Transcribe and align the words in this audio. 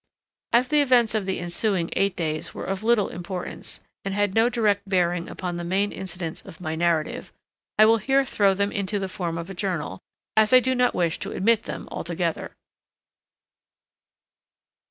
As 0.51 0.69
the 0.69 0.81
events 0.81 1.13
of 1.13 1.27
the 1.27 1.39
ensuing 1.39 1.91
eight 1.93 2.15
days 2.15 2.55
were 2.55 2.65
of 2.65 2.81
little 2.81 3.09
importance, 3.09 3.81
and 4.03 4.15
had 4.15 4.33
no 4.33 4.49
direct 4.49 4.89
bearing 4.89 5.29
upon 5.29 5.57
the 5.57 5.63
main 5.63 5.91
incidents 5.91 6.41
of 6.41 6.59
my 6.59 6.73
narrative, 6.73 7.31
I 7.77 7.85
will 7.85 7.97
here 7.97 8.25
throw 8.25 8.55
them 8.55 8.71
into 8.71 8.97
the 8.97 9.07
form 9.07 9.37
of 9.37 9.51
a 9.51 9.53
journal, 9.53 9.99
as 10.35 10.53
I 10.53 10.59
do 10.59 10.73
not 10.73 10.95
wish 10.95 11.19
to 11.19 11.35
omit 11.37 11.65
them 11.65 11.87
altogether. 11.91 12.55